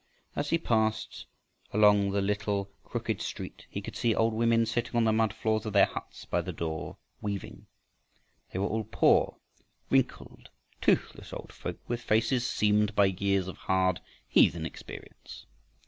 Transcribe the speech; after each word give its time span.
As 0.35 0.49
he 0.49 0.57
passed 0.57 1.27
along 1.71 2.09
the 2.09 2.23
little 2.23 2.71
crooked 2.83 3.21
street 3.21 3.67
he 3.69 3.83
could 3.83 3.95
see 3.95 4.15
old 4.15 4.33
women 4.33 4.65
sitting 4.65 4.95
on 4.95 5.03
the 5.03 5.11
mud 5.11 5.31
floors 5.31 5.67
of 5.67 5.73
their 5.73 5.85
huts, 5.85 6.25
by 6.25 6.41
the 6.41 6.49
open 6.49 6.57
door, 6.57 6.97
weaving. 7.21 7.67
They 8.51 8.57
were 8.57 8.65
all 8.65 8.85
poor, 8.85 9.37
wrinkled, 9.91 10.49
toothless 10.81 11.31
old 11.31 11.53
folk 11.53 11.77
with 11.87 12.01
faces 12.01 12.47
seamed 12.49 12.95
by 12.95 13.05
years 13.19 13.47
of 13.47 13.57
hard 13.59 13.99
heathen 14.27 14.65
experience. 14.65 15.45